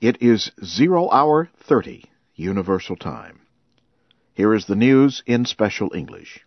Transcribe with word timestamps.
It 0.00 0.22
is 0.22 0.50
zero 0.64 1.10
hour 1.10 1.50
thirty 1.58 2.06
Universal 2.34 2.96
Time. 2.96 3.40
Here 4.32 4.54
is 4.54 4.64
the 4.64 4.74
news 4.74 5.22
in 5.26 5.44
special 5.44 5.92
English. 5.94 6.40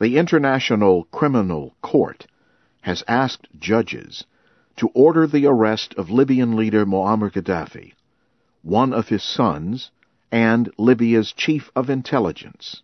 The 0.00 0.16
International 0.16 1.04
Criminal 1.12 1.74
Court 1.82 2.26
has 2.80 3.04
asked 3.06 3.48
judges 3.60 4.24
to 4.76 4.88
order 4.94 5.26
the 5.26 5.44
arrest 5.44 5.94
of 5.98 6.08
Libyan 6.08 6.56
leader 6.56 6.86
Muammar 6.86 7.30
Gaddafi, 7.30 7.92
one 8.62 8.94
of 8.94 9.08
his 9.08 9.22
sons, 9.22 9.90
and 10.30 10.72
Libya's 10.78 11.32
chief 11.32 11.70
of 11.76 11.90
intelligence. 11.90 12.80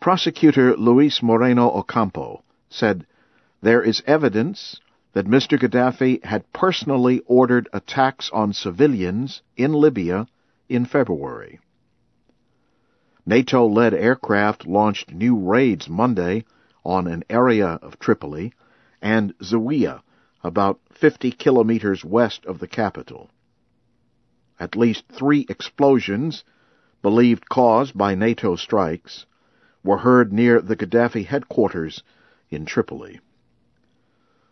Prosecutor 0.00 0.76
Luis 0.76 1.22
Moreno 1.22 1.70
Ocampo 1.70 2.42
said 2.70 3.06
there 3.62 3.84
is 3.84 4.02
evidence 4.04 4.80
that 5.16 5.26
Mr. 5.26 5.58
Gaddafi 5.58 6.22
had 6.22 6.52
personally 6.52 7.22
ordered 7.24 7.70
attacks 7.72 8.28
on 8.34 8.52
civilians 8.52 9.40
in 9.56 9.72
Libya 9.72 10.26
in 10.68 10.84
February. 10.84 11.58
NATO 13.24 13.66
led 13.66 13.94
aircraft 13.94 14.66
launched 14.66 15.10
new 15.10 15.34
raids 15.34 15.88
Monday 15.88 16.44
on 16.84 17.06
an 17.06 17.24
area 17.30 17.78
of 17.80 17.98
Tripoli 17.98 18.52
and 19.00 19.32
Zawiya, 19.38 20.02
about 20.44 20.80
50 20.90 21.30
kilometers 21.30 22.04
west 22.04 22.44
of 22.44 22.58
the 22.58 22.68
capital. 22.68 23.30
At 24.60 24.76
least 24.76 25.04
three 25.08 25.46
explosions, 25.48 26.44
believed 27.00 27.48
caused 27.48 27.96
by 27.96 28.14
NATO 28.14 28.54
strikes, 28.54 29.24
were 29.82 29.96
heard 29.96 30.30
near 30.30 30.60
the 30.60 30.76
Gaddafi 30.76 31.24
headquarters 31.24 32.02
in 32.50 32.66
Tripoli. 32.66 33.20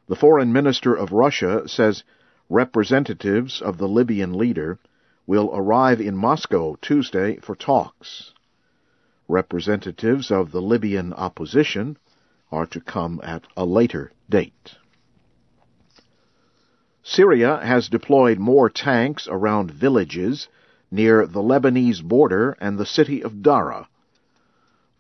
The 0.07 0.17
foreign 0.17 0.53
minister 0.53 0.95
of 0.95 1.13
Russia 1.13 1.67
says 1.67 2.05
representatives 2.51 3.63
of 3.63 3.79
the 3.79 3.89
Libyan 3.89 4.35
leader 4.35 4.79
will 5.27 5.51
arrive 5.55 5.99
in 5.99 6.15
Moscow 6.15 6.77
Tuesday 6.83 7.37
for 7.37 7.57
talks. 7.57 8.35
Representatives 9.29 10.31
of 10.31 10.53
the 10.53 10.61
Libyan 10.61 11.15
opposition 11.15 11.97
are 12.53 12.67
to 12.67 12.81
come 12.83 13.19
at 13.25 13.47
a 13.57 13.65
later 13.65 14.13
date. 14.29 14.77
Syria 17.03 17.61
has 17.63 17.89
deployed 17.89 18.39
more 18.39 18.69
tanks 18.69 19.27
around 19.31 19.71
villages 19.71 20.49
near 20.91 21.27
the 21.27 21.43
Lebanese 21.43 22.03
border 22.03 22.57
and 22.61 22.79
the 22.79 22.87
city 22.87 23.23
of 23.23 23.43
Dara. 23.43 23.89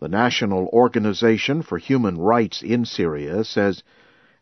The 0.00 0.08
National 0.08 0.66
Organization 0.68 1.60
for 1.60 1.76
Human 1.76 2.16
Rights 2.16 2.62
in 2.62 2.86
Syria 2.86 3.44
says 3.44 3.82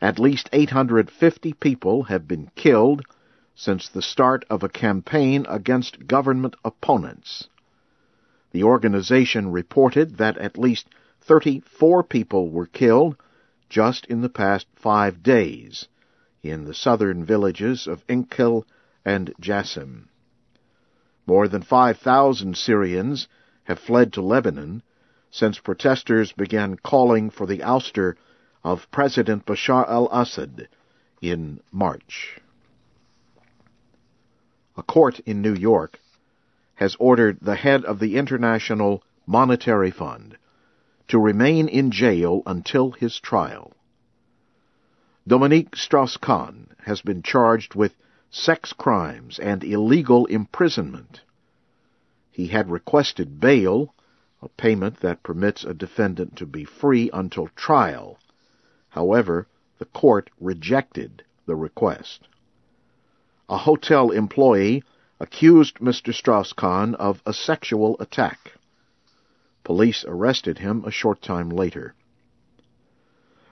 at 0.03 0.19
least 0.19 0.51
850 0.53 1.53
people 1.55 2.03
have 2.03 2.27
been 2.27 2.51
killed 2.57 3.03
since 3.55 3.89
the 3.89 4.03
start 4.03 4.45
of 4.51 4.65
a 4.65 4.69
campaign 4.69 5.47
against 5.49 6.09
government 6.09 6.57
opponents. 6.65 7.49
The 8.51 8.65
organization 8.65 9.53
reported 9.53 10.19
that 10.19 10.37
at 10.39 10.59
least 10.59 10.89
34 11.21 12.03
people 12.03 12.51
were 12.51 12.67
killed 12.67 13.17
just 13.69 14.05
in 14.07 14.23
the 14.23 14.29
past 14.29 14.67
five 14.75 15.23
days 15.23 15.87
in 16.43 16.65
the 16.65 16.75
southern 16.75 17.25
villages 17.25 17.87
of 17.87 18.05
Inkil 18.09 18.65
and 19.05 19.33
Jassim. 19.41 20.09
More 21.27 21.47
than 21.47 21.63
5,000 21.63 22.57
Syrians 22.57 23.29
have 23.65 23.79
fled 23.79 24.13
to 24.15 24.21
Lebanon 24.21 24.83
since 25.31 25.61
protesters 25.61 26.33
began 26.33 26.77
calling 26.77 27.31
for 27.31 27.47
the 27.47 27.59
ouster 27.59 28.17
of 28.65 28.91
President 28.91 29.45
Bashar 29.45 29.89
al-Assad 29.89 30.69
in 31.21 31.61
March. 31.71 32.41
A 34.77 34.83
court 34.83 35.21
in 35.21 35.43
New 35.43 35.55
York 35.55 35.99
has 36.77 36.97
ordered 36.99 37.39
the 37.41 37.57
head 37.57 37.85
of 37.85 37.99
the 37.99 38.17
International 38.17 39.03
Monetary 39.27 39.91
Fund 39.91 40.37
to 41.09 41.19
remain 41.19 41.69
in 41.69 41.91
jail 41.91 42.43
until 42.47 42.93
his 42.93 43.21
trial. 43.21 43.73
Dominique 45.27 45.77
Strauss-Kahn 45.77 46.69
has 46.85 47.01
been 47.03 47.23
charged 47.23 47.75
with 47.75 47.95
sex 48.31 48.73
crimes 48.73 49.39
and 49.39 49.63
illegal 49.63 50.27
imprisonment. 50.27 51.21
He 52.31 52.47
had 52.47 52.71
requested 52.71 53.39
bail, 53.39 53.95
a 54.41 54.49
payment 54.49 55.01
that 55.01 55.23
permits 55.23 55.65
a 55.65 55.75
defendant 55.75 56.37
to 56.37 56.47
be 56.47 56.65
free 56.65 57.11
until 57.13 57.49
trial. 57.49 58.19
However, 58.93 59.47
the 59.79 59.87
court 59.87 60.29
rejected 60.39 61.25
the 61.47 61.57
request. 61.57 62.29
A 63.49 63.57
hotel 63.57 64.11
employee 64.11 64.85
accused 65.19 65.79
Mr. 65.79 66.13
Strauss-Kahn 66.13 66.95
of 66.97 67.23
a 67.25 67.33
sexual 67.33 67.97
attack. 68.01 68.53
Police 69.65 70.05
arrested 70.07 70.59
him 70.59 70.85
a 70.85 70.91
short 70.91 71.23
time 71.23 71.49
later. 71.49 71.95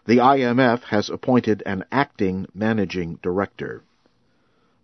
The 0.04 0.18
IMF 0.18 0.82
has 0.84 1.08
appointed 1.08 1.62
an 1.64 1.84
acting 1.90 2.46
managing 2.52 3.18
director. 3.22 3.82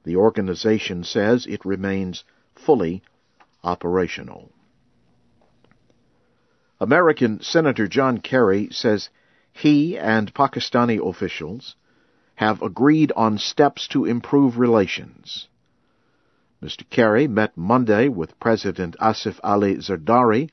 The 0.04 0.16
organization 0.16 1.04
says 1.04 1.44
it 1.46 1.66
remains 1.66 2.24
fully 2.54 3.02
operational. 3.62 4.50
American 6.80 7.42
Senator 7.42 7.86
John 7.88 8.18
Kerry 8.18 8.68
says 8.70 9.10
he 9.56 9.96
and 9.96 10.34
Pakistani 10.34 10.98
officials 10.98 11.76
have 12.34 12.60
agreed 12.60 13.10
on 13.16 13.38
steps 13.38 13.88
to 13.88 14.04
improve 14.04 14.58
relations. 14.58 15.48
Mr. 16.62 16.88
Kerry 16.90 17.26
met 17.26 17.56
Monday 17.56 18.08
with 18.08 18.38
President 18.38 18.96
Asif 19.00 19.40
Ali 19.42 19.76
Zardari 19.76 20.50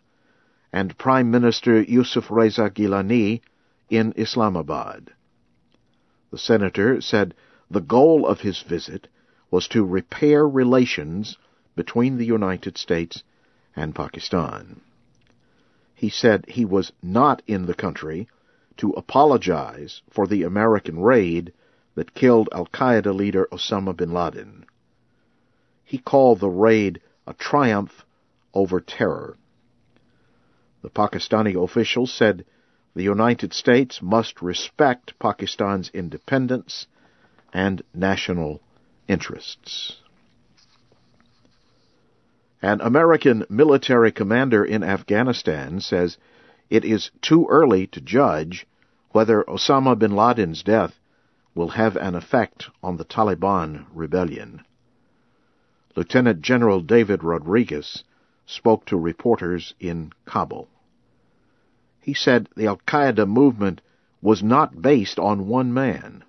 and 0.71 0.97
Prime 0.97 1.29
Minister 1.29 1.81
Yusuf 1.81 2.31
Reza 2.31 2.69
Gilani 2.69 3.41
in 3.89 4.13
Islamabad. 4.15 5.11
The 6.31 6.37
senator 6.37 7.01
said 7.01 7.35
the 7.69 7.81
goal 7.81 8.25
of 8.25 8.39
his 8.39 8.61
visit 8.61 9.09
was 9.51 9.67
to 9.69 9.83
repair 9.83 10.47
relations 10.47 11.37
between 11.75 12.17
the 12.17 12.25
United 12.25 12.77
States 12.77 13.21
and 13.75 13.93
Pakistan. 13.93 14.79
He 15.93 16.09
said 16.09 16.45
he 16.47 16.63
was 16.63 16.93
not 17.01 17.41
in 17.47 17.65
the 17.65 17.73
country 17.73 18.29
to 18.77 18.91
apologize 18.91 20.01
for 20.09 20.27
the 20.27 20.43
American 20.43 20.99
raid 20.99 21.53
that 21.95 22.13
killed 22.13 22.49
Al 22.51 22.67
Qaeda 22.67 23.13
leader 23.13 23.47
Osama 23.51 23.95
bin 23.95 24.11
Laden. 24.11 24.65
He 25.83 25.97
called 25.97 26.39
the 26.39 26.49
raid 26.49 27.01
a 27.27 27.33
triumph 27.33 28.05
over 28.53 28.79
terror. 28.79 29.37
The 30.81 30.89
Pakistani 30.89 31.55
official 31.61 32.07
said 32.07 32.45
the 32.95 33.03
United 33.03 33.53
States 33.53 34.01
must 34.01 34.41
respect 34.41 35.17
Pakistan's 35.19 35.89
independence 35.93 36.87
and 37.53 37.81
national 37.93 38.61
interests. 39.07 39.97
An 42.61 42.81
American 42.81 43.45
military 43.49 44.11
commander 44.11 44.63
in 44.63 44.83
Afghanistan 44.83 45.81
says 45.81 46.17
it 46.73 46.83
is 46.83 47.11
too 47.21 47.45
early 47.51 47.85
to 47.85 48.01
judge 48.01 48.65
whether 49.11 49.43
Osama 49.43 49.95
bin 49.95 50.15
Laden's 50.15 50.63
death 50.63 50.99
will 51.53 51.67
have 51.67 51.95
an 51.95 52.15
effect 52.15 52.67
on 52.81 52.97
the 52.97 53.05
Taliban 53.05 53.85
rebellion. 53.93 54.59
Lieutenant 55.95 56.41
General 56.41 56.81
David 56.81 57.23
Rodriguez 57.23 58.03
spoke 58.47 58.87
to 58.87 58.97
reporters 58.97 59.75
in 59.79 60.11
Kabul. 60.25 60.67
He 62.01 62.15
said 62.15 62.49
the 62.55 62.65
Al 62.65 62.77
Qaeda 62.87 63.27
movement 63.27 63.79
was 64.19 64.41
not 64.41 64.81
based 64.81 65.19
on 65.19 65.47
one 65.47 65.71
man. 65.71 66.23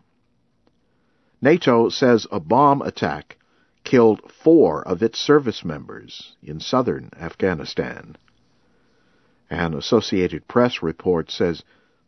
NATO 1.40 1.88
says 1.88 2.26
a 2.30 2.38
bomb 2.38 2.82
attack 2.82 3.38
killed 3.82 4.20
four 4.30 4.86
of 4.86 5.02
its 5.02 5.18
service 5.18 5.64
members 5.64 6.36
in 6.42 6.60
southern 6.60 7.08
Afghanistan. 7.18 8.18
An 9.50 9.74
Associated 9.74 10.48
Press 10.48 10.82
report 10.82 11.30
says 11.30 11.62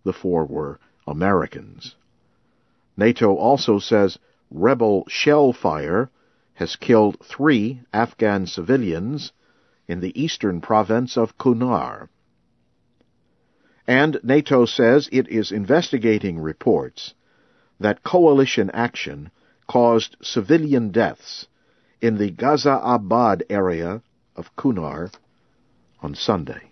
the 0.05 0.13
four 0.13 0.45
were 0.47 0.81
Americans. 1.07 1.95
NATO 2.97 3.35
also 3.35 3.79
says 3.79 4.19
rebel 4.51 5.05
shell 5.09 5.53
fire 5.53 6.11
has 6.55 6.77
killed 6.77 7.19
three 7.23 7.83
Afghan 7.93 8.47
civilians 8.47 9.33
in 9.87 10.01
the 10.01 10.19
eastern 10.21 10.61
province 10.61 11.17
of 11.17 11.37
Kunar. 11.37 12.09
And 13.87 14.19
NATO 14.23 14.65
says 14.65 15.09
it 15.13 15.29
is 15.29 15.53
investigating 15.53 16.39
reports 16.39 17.15
that 17.79 18.03
coalition 18.03 18.71
action 18.71 19.31
caused 19.69 20.17
civilian 20.23 20.91
deaths 20.91 21.47
in 22.01 22.17
the 22.17 22.31
Ghazi 22.31 22.71
Abad 22.71 23.45
area 23.51 24.03
of 24.35 24.55
Kunar 24.57 25.13
on 26.01 26.15
Sunday. 26.15 26.71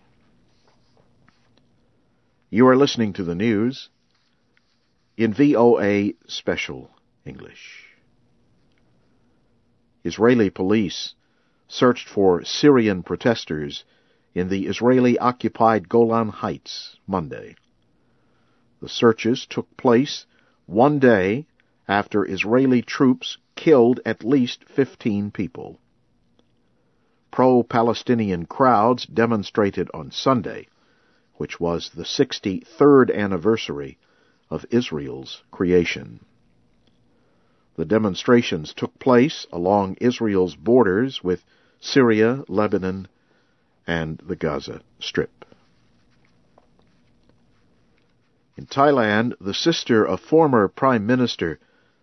You 2.54 2.68
are 2.68 2.76
listening 2.76 3.14
to 3.14 3.24
the 3.24 3.34
news 3.34 3.88
in 5.16 5.34
VOA 5.34 6.12
Special 6.28 6.88
English. 7.26 7.88
Israeli 10.04 10.50
police 10.50 11.14
searched 11.66 12.08
for 12.08 12.44
Syrian 12.44 13.02
protesters 13.02 13.82
in 14.36 14.50
the 14.50 14.68
Israeli 14.68 15.18
occupied 15.18 15.88
Golan 15.88 16.28
Heights 16.28 16.96
Monday. 17.08 17.56
The 18.80 18.88
searches 18.88 19.46
took 19.50 19.76
place 19.76 20.24
one 20.66 21.00
day 21.00 21.48
after 21.88 22.24
Israeli 22.24 22.82
troops 22.82 23.36
killed 23.56 23.98
at 24.06 24.22
least 24.22 24.64
15 24.66 25.32
people. 25.32 25.80
Pro-Palestinian 27.32 28.46
crowds 28.46 29.06
demonstrated 29.06 29.90
on 29.92 30.12
Sunday, 30.12 30.68
which 31.36 31.58
was 31.58 31.90
the 31.90 32.04
63rd 32.04 33.14
anniversary 33.14 33.98
of 34.50 34.66
Israel's 34.70 35.42
creation. 35.50 36.24
The 37.76 37.84
demonstrations 37.84 38.72
took 38.72 38.98
place 38.98 39.46
along 39.52 39.96
Israel's 40.00 40.54
borders 40.54 41.24
with 41.24 41.44
Syria, 41.80 42.44
Lebanon, 42.48 43.08
and 43.86 44.18
the 44.18 44.36
Gaza 44.36 44.82
Strip. 45.00 45.44
In 48.56 48.66
Thailand, 48.66 49.34
the 49.40 49.54
sister 49.54 50.06
of 50.06 50.20
former 50.20 50.68
Prime 50.68 51.04
Minister 51.04 51.58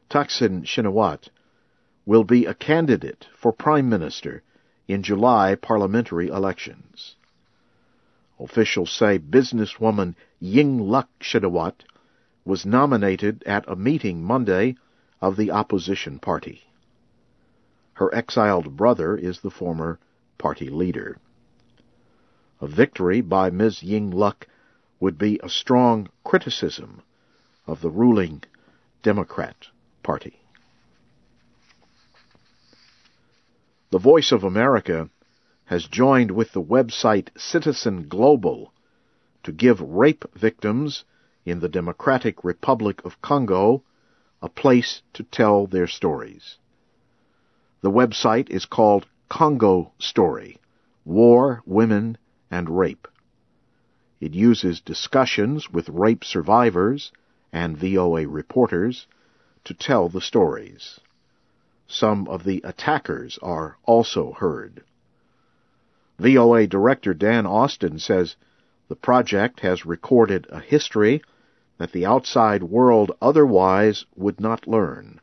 Thaksin 0.10 0.66
Shinawatra 0.66 1.30
will 2.06 2.26
be 2.26 2.46
a 2.46 2.54
candidate 2.54 3.28
for 3.38 3.54
Prime 3.54 3.88
Minister 3.88 4.44
in 4.88 5.02
July 5.02 5.56
parliamentary 5.56 6.28
elections. 6.28 7.16
Officials 8.42 8.92
say 8.92 9.20
businesswoman 9.20 10.16
Yingluck 10.42 11.08
Shinawatra 11.20 11.86
was 12.44 12.66
nominated 12.66 13.44
at 13.46 13.70
a 13.70 13.76
meeting 13.76 14.24
Monday 14.24 14.76
of 15.22 15.38
the 15.38 15.52
opposition 15.52 16.18
party. 16.18 16.64
Her 17.94 18.14
exiled 18.16 18.76
brother 18.76 19.16
is 19.16 19.42
the 19.42 19.52
former 19.52 20.00
party 20.40 20.70
leader. 20.72 21.20
A 22.60 22.68
victory 22.68 23.22
by 23.22 23.52
Ms. 23.52 23.84
Yingluck 23.84 24.48
would 25.00 25.20
be 25.20 25.40
a 25.44 25.50
strong 25.50 26.10
criticism 26.24 27.04
of 27.68 27.82
the 27.82 27.92
ruling 27.92 28.44
Democrat 29.04 29.68
Party. 30.02 30.40
The 33.92 34.00
Voice 34.00 34.32
of 34.32 34.44
America 34.44 35.12
has 35.72 35.88
joined 35.88 36.30
with 36.30 36.52
the 36.52 36.62
website 36.62 37.30
Citizen 37.38 38.10
Global 38.10 38.74
to 39.42 39.54
give 39.54 39.80
rape 39.80 40.26
victims 40.36 41.06
in 41.46 41.62
the 41.62 41.70
Democratic 41.70 42.44
Republic 42.44 43.02
of 43.06 43.22
Congo 43.22 43.82
a 44.42 44.50
place 44.50 45.02
to 45.14 45.24
tell 45.24 45.68
their 45.68 45.88
stories. 45.88 46.58
The 47.80 47.90
website 47.90 48.50
is 48.50 48.66
called 48.66 49.08
Congo 49.30 49.94
Story 49.98 50.60
War, 51.06 51.64
Women, 51.66 52.18
and 52.52 52.70
Rape. 52.70 53.08
It 54.20 54.34
uses 54.34 54.82
discussions 54.82 55.72
with 55.72 55.88
rape 55.88 56.26
survivors 56.26 57.14
and 57.54 57.78
VOA 57.78 58.28
reporters 58.28 59.08
to 59.64 59.74
tell 59.74 60.10
the 60.10 60.20
stories. 60.20 61.00
Some 61.88 62.28
of 62.28 62.44
the 62.44 62.60
attackers 62.66 63.40
are 63.42 63.78
also 63.86 64.34
heard. 64.34 64.84
VOA 66.22 66.68
Director 66.68 67.16
Dan 67.16 67.48
Austin 67.48 67.98
says 67.98 68.36
the 68.90 68.96
project 68.96 69.62
has 69.62 69.88
recorded 69.88 70.46
a 70.52 70.60
history 70.60 71.24
that 71.80 71.94
the 71.94 72.06
outside 72.06 72.62
world 72.62 73.12
otherwise 73.20 74.06
would 74.16 74.40
not 74.40 74.68
learn. 74.68 75.20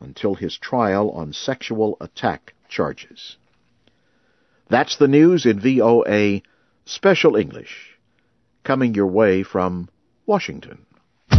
until 0.00 0.34
his 0.34 0.58
trial 0.58 1.10
on 1.10 1.32
sexual 1.32 1.96
attack 2.00 2.54
charges. 2.68 3.36
That's 4.68 4.96
the 4.96 5.08
news 5.08 5.46
in 5.46 5.60
VOA 5.60 6.42
Special 6.84 7.36
English, 7.36 7.98
coming 8.64 8.94
your 8.94 9.06
way 9.06 9.42
from 9.42 9.88
Washington. 10.26 10.86